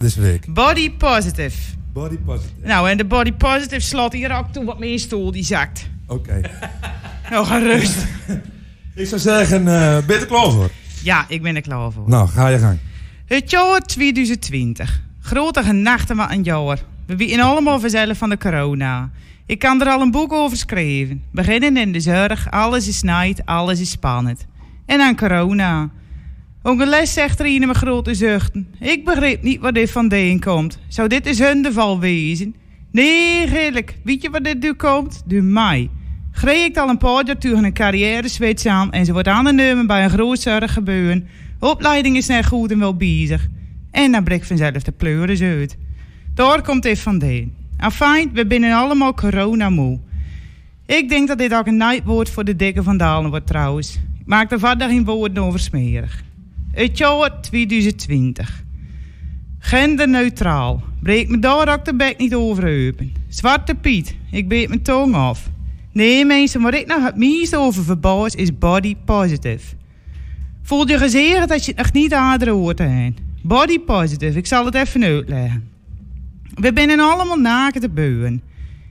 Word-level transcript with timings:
deze 0.00 0.20
week? 0.20 0.54
Body 0.54 0.90
positive. 0.90 1.56
Body 1.92 2.16
positive. 2.16 2.52
Nou, 2.62 2.90
en 2.90 2.96
de 2.96 3.04
body 3.04 3.32
positive 3.32 3.80
slot 3.80 4.12
hier 4.12 4.36
ook 4.36 4.52
toe 4.52 4.64
wat 4.64 4.78
mijn 4.78 4.98
stoel 4.98 5.30
die 5.32 5.44
zakt. 5.44 5.88
Oké. 6.06 6.40
Nou, 7.30 7.46
gerust. 7.46 7.96
Ik 8.94 9.06
zou 9.06 9.20
zeggen, 9.20 9.68
eh 9.68 10.06
ben 10.06 10.16
je 10.16 10.20
er 10.20 10.26
klaar 10.26 10.50
voor? 10.50 10.70
Ja, 11.02 11.24
ik 11.28 11.42
ben 11.42 11.56
er 11.56 11.62
klaar 11.62 11.92
voor. 11.92 12.08
Nou, 12.08 12.28
ga 12.28 12.48
je 12.48 12.58
gang. 12.58 12.78
Het 13.26 13.50
jaar 13.50 13.80
2020. 13.80 15.02
Grote 15.20 15.62
genachten 15.62 16.16
van 16.16 16.30
een 16.30 16.42
jaar. 16.42 16.78
We 17.06 17.16
weten 17.16 17.40
allemaal 17.40 17.80
vanzelf 17.80 18.18
van 18.18 18.28
de 18.28 18.38
corona. 18.38 19.10
Ik 19.46 19.58
kan 19.58 19.80
er 19.80 19.88
al 19.88 20.00
een 20.00 20.10
boek 20.10 20.32
over 20.32 20.56
schrijven. 20.56 21.22
Beginnen 21.32 21.76
in 21.76 21.92
de 21.92 22.00
zorg, 22.00 22.50
alles 22.50 22.88
is 22.88 23.02
night, 23.02 23.46
alles 23.46 23.80
is 23.80 23.90
spannend. 23.90 24.46
En 24.86 24.98
dan 24.98 25.16
corona. 25.16 25.90
Onkel 26.62 26.86
Les 26.86 27.12
zegt 27.12 27.40
er 27.40 27.46
in 27.46 27.60
mijn 27.60 27.74
grote 27.74 28.14
zuchten. 28.14 28.68
Ik 28.80 29.04
begreep 29.04 29.42
niet 29.42 29.60
waar 29.60 29.72
dit 29.72 29.90
vandaan 29.90 30.40
komt. 30.40 30.78
Zou 30.88 31.08
dit 31.08 31.26
een 31.26 31.34
zondeval 31.34 31.98
wezen? 32.00 32.54
Nee, 32.92 33.48
gelijk. 33.48 33.94
Weet 34.04 34.22
je 34.22 34.30
waar 34.30 34.42
dit 34.42 34.60
nu 34.62 34.72
komt? 34.72 35.22
De 35.26 35.42
mei. 35.42 35.90
Greep 36.32 36.66
ik 36.66 36.76
al 36.76 36.88
een 36.88 36.98
paar 36.98 37.26
jaar 37.26 37.38
tegen 37.38 37.64
een 37.64 37.72
carrière 37.72 38.28
switch 38.28 38.66
aan 38.66 38.92
en 38.92 39.04
ze 39.04 39.12
wordt 39.12 39.28
aangenomen 39.28 39.86
bij 39.86 40.04
een 40.04 40.10
groot 40.10 40.40
zorggebeuren. 40.40 41.28
Opleiding 41.58 42.16
is 42.16 42.26
net 42.26 42.46
goed 42.46 42.70
en 42.70 42.78
wel 42.78 42.96
bezig. 42.96 43.48
En 43.90 44.12
dan 44.12 44.24
breekt 44.24 44.46
vanzelf 44.46 44.82
de 44.82 44.92
pleuris 44.92 45.40
uit. 45.40 45.76
Daar 46.34 46.62
komt 46.62 46.82
dit 46.82 46.98
vandaan. 46.98 47.52
Afijn, 47.76 48.30
we 48.32 48.46
binnen 48.46 48.72
allemaal 48.72 49.14
corona-moe. 49.14 49.98
Ik 50.86 51.08
denk 51.08 51.28
dat 51.28 51.38
dit 51.38 51.54
ook 51.54 51.66
een 51.66 51.76
nightwoord 51.76 52.30
voor 52.30 52.44
de 52.44 52.56
dikke 52.56 52.82
vandalen 52.82 53.30
wordt 53.30 53.46
trouwens. 53.46 53.94
Ik 53.94 54.26
maak 54.26 54.52
er 54.52 54.58
verder 54.58 54.88
geen 54.88 55.04
woorden 55.04 55.42
over 55.42 55.60
smerig. 55.60 56.28
Het 56.72 56.98
jaar 56.98 57.40
2020. 57.40 58.64
Genderneutraal. 59.58 60.82
Breek 61.02 61.28
me 61.28 61.38
daar 61.38 61.72
ook 61.72 61.84
de 61.84 61.94
bek 61.94 62.18
niet 62.18 62.34
over. 62.34 62.94
Zwarte 63.28 63.74
Piet. 63.74 64.16
Ik 64.30 64.48
beet 64.48 64.68
mijn 64.68 64.82
tong 64.82 65.14
af. 65.14 65.50
Nee 65.92 66.24
mensen, 66.24 66.60
waar 66.60 66.74
ik 66.74 66.86
nou 66.86 67.02
het 67.02 67.16
meest 67.16 67.56
over 67.56 67.84
verbaas 67.84 68.34
is 68.34 68.58
body 68.58 68.96
positive. 69.04 69.74
Voel 70.62 70.88
je 70.88 70.98
gezegd 70.98 71.48
dat 71.48 71.64
je 71.64 71.72
het 71.72 71.80
nog 71.80 71.92
niet 71.92 72.14
aan 72.14 72.48
hoort 72.48 72.78
zijn. 72.78 73.16
Body 73.42 73.78
positive, 73.78 74.38
ik 74.38 74.46
zal 74.46 74.64
het 74.64 74.74
even 74.74 75.02
uitleggen. 75.02 75.68
We 76.54 76.72
binnen 76.72 77.00
allemaal 77.00 77.38
naken 77.38 77.80
te 77.80 77.90
beuwen. 77.90 78.42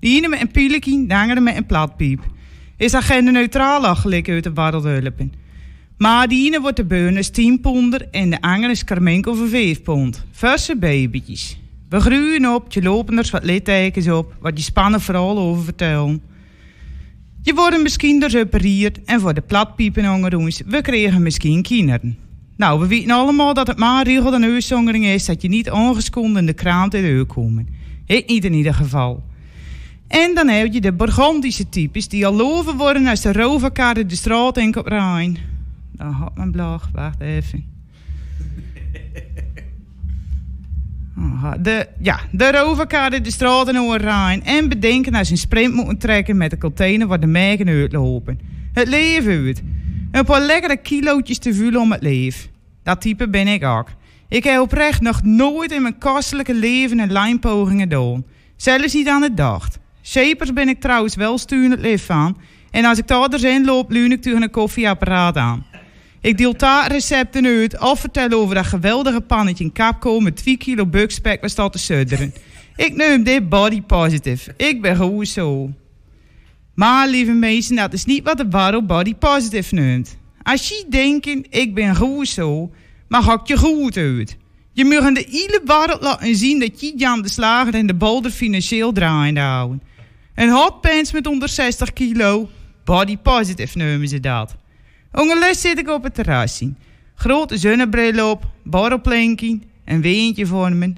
De 0.00 0.08
ene 0.08 0.28
met 0.28 0.40
een 0.40 0.50
pielekin, 0.50 1.08
de 1.08 1.14
andere 1.14 1.40
met 1.40 1.56
een 1.56 1.66
platpiep. 1.66 2.20
Is 2.76 2.92
dat 2.92 3.04
genderneutraal 3.04 3.86
achterlijk 3.86 4.28
uit 4.28 4.44
de 4.44 4.52
werelden. 4.52 5.41
Maar 6.02 6.28
wordt 6.60 6.76
de 6.76 6.84
beun 6.84 7.16
is 7.16 7.30
10 7.30 7.60
ponder 7.60 8.08
en 8.10 8.30
de 8.30 8.40
andere 8.40 8.72
is 8.72 8.84
karmenkel 8.84 9.34
voor 9.34 9.48
5 9.48 9.82
pond. 9.82 10.24
Verse 10.30 10.76
babytjes. 10.76 11.58
We 11.88 12.00
groeien 12.00 12.54
op, 12.54 12.72
je 12.72 12.82
lopen 12.82 13.18
er 13.18 13.28
wat 13.32 13.44
littekens 13.44 14.08
op, 14.08 14.34
wat 14.40 14.58
je 14.58 14.64
spannen 14.64 15.00
vooral 15.00 15.38
over 15.38 15.64
vertellen. 15.64 16.22
Je 17.42 17.54
wordt 17.54 17.82
misschien 17.82 18.20
dus 18.20 18.36
opereerd 18.36 19.04
en 19.04 19.20
voor 19.20 19.34
de 19.34 19.40
platpiepen 19.40 20.12
ongeroens, 20.12 20.62
we 20.66 20.80
kregen 20.80 21.22
misschien 21.22 21.62
kinderen. 21.62 22.18
Nou, 22.56 22.80
we 22.80 22.86
weten 22.86 23.10
allemaal 23.10 23.54
dat 23.54 23.66
het 23.66 23.78
maar 23.78 24.06
regel 24.06 24.34
uitzondering 24.34 25.04
is 25.04 25.26
dat 25.26 25.42
je 25.42 25.48
niet 25.48 25.70
ongeschonden 25.70 26.40
in 26.40 26.46
de 26.46 26.52
kraan 26.52 26.90
te 26.90 27.00
deur 27.00 27.24
komen. 27.24 27.68
Ik 28.06 28.28
niet 28.28 28.44
in 28.44 28.54
ieder 28.54 28.74
geval. 28.74 29.22
En 30.08 30.34
dan 30.34 30.48
heb 30.48 30.72
je 30.72 30.80
de 30.80 30.92
Burgondische 30.92 31.68
types 31.68 32.08
die 32.08 32.26
al 32.26 32.34
loven 32.34 32.76
worden 32.76 33.06
als 33.06 33.20
de 33.20 33.32
roverkaarten 33.32 34.08
de 34.08 34.16
straat 34.16 34.56
in 34.56 34.76
op 34.76 34.86
Rijn. 34.86 35.51
Dan 35.92 36.12
had 36.12 36.36
mijn 36.36 36.50
blog, 36.50 36.88
wacht 36.92 37.20
even. 37.20 37.64
Aha, 41.18 41.56
De, 41.56 41.88
ja, 41.98 42.20
de 42.30 42.50
roverkaarten 42.50 43.22
de 43.22 43.30
straat 43.30 43.68
in 43.68 43.78
over 43.78 44.00
Rijn. 44.00 44.44
En 44.44 44.68
bedenken 44.68 45.24
ze 45.24 45.32
een 45.32 45.38
sprint 45.38 45.74
moeten 45.74 45.98
trekken 45.98 46.36
met 46.36 46.50
de 46.50 46.58
container 46.58 47.06
waar 47.06 47.20
de 47.20 47.26
megen 47.26 47.68
uitlopen. 47.68 48.40
Het 48.72 48.88
leven 48.88 49.44
uit. 49.44 49.62
Een 50.10 50.24
paar 50.24 50.40
lekkere 50.40 50.76
kilootjes 50.76 51.38
te 51.38 51.54
vullen 51.54 51.80
om 51.80 51.92
het 51.92 52.02
leven. 52.02 52.50
Dat 52.82 53.00
type 53.00 53.28
ben 53.28 53.46
ik 53.46 53.64
ook. 53.64 53.88
Ik 54.28 54.44
heb 54.44 54.60
oprecht 54.60 55.00
nog 55.00 55.22
nooit 55.22 55.72
in 55.72 55.82
mijn 55.82 55.98
kostelijke 55.98 56.54
leven 56.54 56.98
een 56.98 57.12
lijnpoging 57.12 57.80
gedaan. 57.80 58.24
Zelfs 58.56 58.94
niet 58.94 59.08
aan 59.08 59.22
het 59.22 59.36
dag. 59.36 59.68
Shapers 60.02 60.52
ben 60.52 60.68
ik 60.68 60.80
trouwens 60.80 61.14
wel 61.14 61.38
sturend 61.38 61.80
lief 61.80 62.04
van. 62.04 62.36
En 62.70 62.84
als 62.84 62.98
ik 62.98 63.06
daar 63.06 63.28
erin 63.32 63.64
loop, 63.64 63.90
leun 63.90 64.12
ik 64.12 64.22
tegen 64.22 64.42
een 64.42 64.50
koffieapparaat 64.50 65.36
aan. 65.36 65.64
Ik 66.22 66.38
deel 66.38 66.56
daar 66.56 66.92
recepten 66.92 67.46
uit 67.46 67.80
of 67.80 68.00
vertel 68.00 68.30
over 68.30 68.54
dat 68.54 68.66
geweldige 68.66 69.20
pannetje 69.20 69.64
in 69.64 69.72
Capco 69.72 70.20
met 70.20 70.36
2 70.36 70.56
kilo 70.56 70.86
bugspek 70.86 71.40
waar 71.40 71.50
staat 71.50 71.72
te 71.72 71.78
sudderen. 71.78 72.34
Ik 72.76 72.96
neem 72.96 73.22
dit 73.22 73.48
body 73.48 73.82
positive. 73.82 74.54
Ik 74.56 74.82
ben 74.82 74.96
gewoon 74.96 75.26
zo. 75.26 75.70
Maar 76.74 77.08
lieve 77.08 77.32
mensen, 77.32 77.76
dat 77.76 77.92
is 77.92 78.04
niet 78.04 78.24
wat 78.24 78.36
de 78.36 78.46
Barrel 78.46 78.84
Body 78.84 79.14
Positive 79.14 79.74
noemt. 79.74 80.16
Als 80.42 80.68
je 80.68 80.84
denkt, 80.88 81.26
ik 81.50 81.74
ben 81.74 81.96
goed 81.96 82.28
zo, 82.28 82.70
maar 83.08 83.22
hak 83.22 83.46
je 83.46 83.56
goed 83.56 83.96
uit. 83.96 84.36
Je 84.72 84.84
moet 84.84 85.00
aan 85.00 85.14
de 85.14 85.26
hele 85.30 85.60
wereld 85.64 86.02
laten 86.02 86.36
zien 86.36 86.60
dat 86.60 86.80
je 86.80 86.92
Jan 86.96 87.22
de 87.22 87.28
Slager 87.28 87.74
en 87.74 87.86
de 87.86 87.94
Boulder 87.94 88.30
financieel 88.30 88.92
draaiende 88.92 89.40
houden. 89.40 89.82
Een 90.34 90.50
hotpants 90.50 91.12
met 91.12 91.26
onder 91.26 91.48
60 91.48 91.92
kilo, 91.92 92.48
Body 92.84 93.16
Positive 93.16 93.78
noemen 93.78 94.08
ze 94.08 94.20
dat. 94.20 94.56
Ongelukkig 95.12 95.56
zit 95.56 95.78
ik 95.78 95.88
op 95.88 96.02
het 96.02 96.14
terrasje. 96.14 96.74
Grote 97.14 97.58
zonnebril 97.58 98.30
op, 98.30 98.50
borrelplanking, 98.62 99.66
een 99.84 100.00
weentje 100.00 100.46
vormen. 100.46 100.96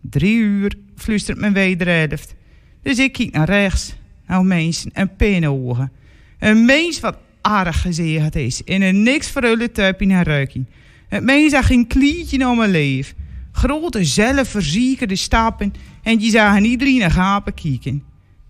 Drie 0.00 0.36
uur 0.36 0.72
flustert 0.96 1.38
mijn 1.38 1.52
wederhelft. 1.52 2.34
Dus 2.82 2.98
ik 2.98 3.12
kijk 3.12 3.32
naar 3.32 3.48
rechts. 3.48 3.94
Nou 4.26 4.44
mensen, 4.44 4.90
een 4.94 5.16
pinnenogen. 5.16 5.92
Een 6.38 6.64
mens 6.64 7.00
wat 7.00 7.16
aardig 7.40 7.80
gezicht 7.80 8.36
is. 8.36 8.64
En 8.64 8.82
een 8.82 9.02
niks 9.02 9.30
verrulle 9.30 9.72
tuip 9.72 10.02
in 10.02 10.10
haar 10.10 10.26
ruiking. 10.26 10.66
Het 11.08 11.22
mens 11.22 11.52
zag 11.52 11.66
geen 11.66 11.86
klietje 11.86 12.48
om 12.48 12.56
mijn 12.56 12.70
leven. 12.70 13.16
Grote 13.52 14.04
zelfverzekerde 14.04 15.16
stappen. 15.16 15.74
En 16.02 16.20
je 16.20 16.30
zag 16.30 16.60
iedereen 16.60 16.98
naar 16.98 17.10
gapen 17.10 17.54
kijken. 17.54 18.02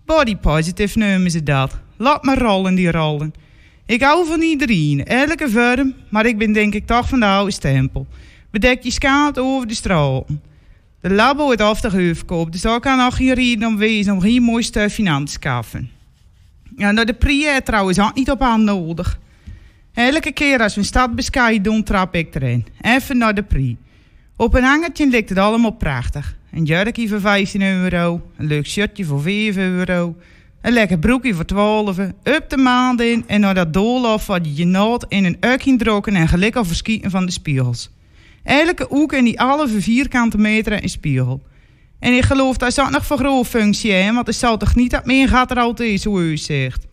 Body 0.05 0.37
positive 0.37 0.99
noemen 0.99 1.31
ze 1.31 1.43
dat. 1.43 1.79
Laat 1.97 2.23
me 2.23 2.35
rollen 2.35 2.75
die 2.75 2.91
rollen. 2.91 3.35
Ik 3.87 4.03
hou 4.03 4.27
van 4.27 4.41
iedereen, 4.41 5.05
elke 5.05 5.51
vorm, 5.51 5.95
maar 6.09 6.27
ik 6.27 6.39
ben 6.39 6.53
denk 6.53 6.75
ik 6.75 6.87
toch 6.87 7.09
van 7.09 7.21
de 7.21 7.27
oude 7.27 7.51
stempel. 7.51 8.07
Bedek 8.51 8.83
je 8.83 8.91
skaat 8.91 9.39
over 9.39 9.67
de 9.67 9.75
straten. 9.75 10.43
De 11.01 11.11
labo 11.11 11.51
het 11.51 11.61
af 11.61 11.81
te 11.81 11.91
geufkoop, 11.91 12.53
dus 12.53 12.61
daar 12.61 12.81
kan 12.81 12.97
nog 12.97 13.17
geen 13.17 13.35
reden 13.35 13.69
om 13.69 13.77
wezen 13.77 14.13
om 14.13 14.21
geen 14.21 14.43
mooi 14.43 14.69
aan 15.05 15.25
te 15.25 15.33
schaffen. 15.33 15.91
Ja, 16.77 16.91
nou 16.91 17.07
de 17.07 17.15
prië 17.15 17.61
trouwens 17.65 18.01
ook 18.01 18.15
niet 18.15 18.31
op 18.31 18.43
aan 18.43 18.65
nodig. 18.65 19.19
Elke 19.95 20.33
keer 20.33 20.61
als 20.63 20.75
we 20.75 20.81
een 20.81 20.87
stad 20.87 21.15
beschijden 21.15 21.63
doen, 21.63 21.83
trap 21.83 22.15
ik 22.15 22.35
erin. 22.35 22.67
Even 22.81 23.19
naar 23.19 23.35
de 23.35 23.43
pri. 23.43 23.77
Op 24.37 24.55
een 24.55 24.65
hangertje 24.65 25.07
ligt 25.07 25.29
het 25.29 25.39
allemaal 25.39 25.71
prachtig. 25.71 26.37
Een 26.53 26.65
jurkje 26.65 27.09
voor 27.09 27.21
15 27.21 27.63
euro, 27.63 28.31
een 28.37 28.47
leuk 28.47 28.67
shirtje 28.67 29.05
voor 29.05 29.23
5 29.23 29.57
euro, 29.57 30.17
een 30.67 30.73
lekker 30.73 30.99
broekje 30.99 31.35
voor 31.35 31.45
12, 31.45 31.99
up 32.23 32.45
de 32.49 32.57
maand 32.57 33.01
in 33.01 33.25
en 33.27 33.41
naar 33.41 33.55
dat 33.55 33.73
doolhof 33.73 34.27
wat 34.27 34.47
je 34.47 34.55
je 34.55 34.65
nood 34.65 35.05
in 35.09 35.25
een 35.25 35.37
ukje 35.41 35.77
drokken 35.77 36.17
en 36.17 36.29
gelijk 36.29 36.57
al 36.57 36.65
verschieten 36.65 37.11
van 37.11 37.27
de 37.27 37.33
spiegels. 37.33 37.91
Elke 38.43 38.87
hoek 38.89 39.13
in 39.13 39.25
die 39.25 39.37
halve 39.37 39.81
vierkante 39.81 40.39
meter 40.39 40.83
een 40.83 40.89
spiegel. 40.89 41.43
En 41.99 42.13
ik 42.13 42.23
geloof 42.25 42.57
dat 42.57 42.69
is 42.69 42.81
ook 42.81 42.91
nog 42.91 43.07
voor 43.07 43.19
grote 43.19 43.49
functie, 43.49 43.93
hè, 43.93 44.13
want 44.13 44.27
het 44.27 44.37
zal 44.37 44.57
toch 44.57 44.75
niet 44.75 44.91
dat 44.91 45.07
meer 45.07 45.29
gaat 45.29 45.51
er 45.51 45.59
altijd 45.59 46.01
zo 46.01 46.19
uitzicht. 46.19 46.87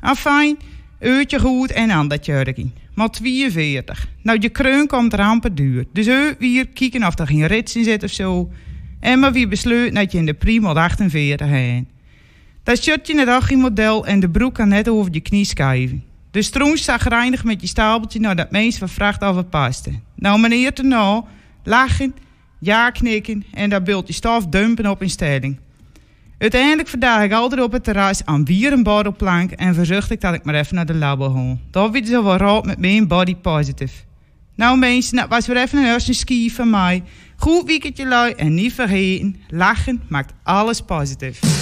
Afijn, 0.00 0.56
uurtje 1.00 1.40
goed 1.40 1.72
en 1.72 1.90
aan 1.90 2.08
dat 2.08 2.26
jurkje. 2.26 2.66
Maar 2.94 3.10
42. 3.10 4.08
Nou, 4.22 4.38
je 4.40 4.48
kreun 4.48 4.86
komt 4.86 5.12
er 5.12 5.20
amper 5.20 5.54
duur. 5.54 5.84
Dus 5.92 6.06
eu 6.06 6.34
weer 6.38 6.68
kijken 6.68 7.06
of 7.06 7.18
er 7.18 7.26
geen 7.26 7.46
rits 7.46 7.76
in 7.76 7.84
zit 7.84 8.02
of 8.02 8.10
zo. 8.10 8.50
En 9.00 9.18
maar 9.18 9.32
wie 9.32 9.48
besluit 9.48 9.94
dat 9.94 10.12
je 10.12 10.18
in 10.18 10.26
de 10.26 10.34
primo 10.34 10.72
48 10.72 11.46
heen. 11.46 11.91
Dat 12.62 12.82
shirtje 12.82 13.18
het 13.18 13.28
18 13.28 13.58
model 13.58 14.06
en 14.06 14.20
de 14.20 14.30
broek 14.30 14.54
kan 14.54 14.68
net 14.68 14.88
over 14.88 15.12
je 15.12 15.20
knie 15.20 15.44
schuiven. 15.44 16.04
De 16.30 16.42
stroom 16.42 16.76
zag 16.76 17.08
reinig 17.08 17.44
met 17.44 17.60
je 17.60 17.66
stapeltje 17.66 18.20
naar 18.20 18.36
dat 18.36 18.50
meest 18.50 18.78
vracht 18.84 19.22
af 19.22 19.48
paste. 19.48 19.90
Nou 20.14 20.40
meneer 20.40 20.72
te 20.72 20.82
nou, 20.82 21.24
lachen, 21.64 22.14
ja 22.58 22.90
knikken 22.90 23.44
en 23.52 23.70
dat 23.70 23.84
bultje 23.84 24.12
stof 24.12 24.46
dumpen 24.46 24.86
op 24.86 25.02
in 25.02 25.10
stelling. 25.10 25.58
Uiteindelijk 26.38 26.88
vandaag 26.88 27.22
ik 27.22 27.32
altijd 27.32 27.60
op 27.60 27.72
het 27.72 27.84
terras 27.84 28.24
aan 28.24 28.44
bier 28.44 28.72
en 28.72 28.82
borrelplank 28.82 29.50
en 29.50 29.74
verzucht 29.74 30.10
ik 30.10 30.20
dat 30.20 30.34
ik 30.34 30.44
maar 30.44 30.54
even 30.54 30.74
naar 30.74 30.86
de 30.86 30.94
labo 30.94 31.30
ga. 31.30 31.56
Daar 31.70 31.90
weet 31.90 32.06
ze 32.06 32.22
wel 32.22 32.36
raad 32.36 32.64
met 32.64 32.78
mijn 32.78 33.08
body 33.08 33.36
positive. 33.36 33.94
Nou 34.54 34.78
mensen, 34.78 35.16
dat 35.16 35.28
was 35.28 35.46
weer 35.46 35.56
even 35.56 35.78
een 35.78 35.92
eerste 35.92 36.12
ski 36.12 36.50
van 36.50 36.70
mij. 36.70 37.02
Goed 37.36 37.66
weekendje 37.66 38.06
lui 38.06 38.32
en 38.32 38.54
niet 38.54 38.72
vergeten, 38.72 39.36
lachen 39.48 40.02
maakt 40.08 40.32
alles 40.42 40.80
positief. 40.80 41.60